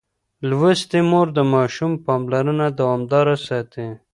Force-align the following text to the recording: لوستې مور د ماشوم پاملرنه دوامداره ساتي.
لوستې 0.49 0.99
مور 1.09 1.27
د 1.37 1.39
ماشوم 1.53 1.91
پاملرنه 2.05 2.65
دوامداره 2.79 3.35
ساتي. 3.47 3.87